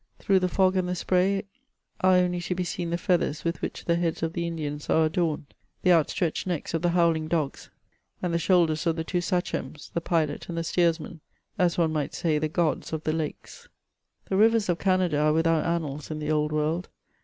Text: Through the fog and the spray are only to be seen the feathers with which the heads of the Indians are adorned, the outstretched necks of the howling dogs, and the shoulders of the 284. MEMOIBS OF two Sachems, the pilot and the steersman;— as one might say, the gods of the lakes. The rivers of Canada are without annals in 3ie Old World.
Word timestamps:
Through 0.17 0.39
the 0.39 0.47
fog 0.49 0.75
and 0.75 0.89
the 0.89 0.95
spray 0.95 1.43
are 1.99 2.13
only 2.15 2.41
to 2.41 2.55
be 2.55 2.63
seen 2.63 2.89
the 2.89 2.97
feathers 2.97 3.43
with 3.43 3.61
which 3.61 3.85
the 3.85 3.97
heads 3.97 4.23
of 4.23 4.33
the 4.33 4.47
Indians 4.47 4.89
are 4.89 5.05
adorned, 5.05 5.53
the 5.83 5.91
outstretched 5.91 6.47
necks 6.47 6.73
of 6.73 6.81
the 6.81 6.89
howling 6.89 7.27
dogs, 7.27 7.69
and 8.19 8.33
the 8.33 8.39
shoulders 8.39 8.87
of 8.87 8.95
the 8.95 9.03
284. 9.03 9.31
MEMOIBS 9.59 9.69
OF 9.69 9.73
two 9.75 9.77
Sachems, 9.77 9.89
the 9.93 10.01
pilot 10.01 10.49
and 10.49 10.57
the 10.57 10.63
steersman;— 10.63 11.19
as 11.65 11.77
one 11.77 11.93
might 11.93 12.15
say, 12.15 12.39
the 12.39 12.47
gods 12.49 12.91
of 12.91 13.03
the 13.03 13.13
lakes. 13.13 13.69
The 14.27 14.37
rivers 14.37 14.69
of 14.69 14.79
Canada 14.79 15.19
are 15.19 15.33
without 15.33 15.67
annals 15.67 16.09
in 16.09 16.19
3ie 16.19 16.31
Old 16.33 16.51
World. 16.51 16.89